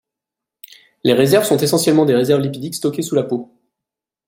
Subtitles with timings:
[1.03, 3.53] Les réserves sont essentiellement des réserves lipidiques stockées sous la peau.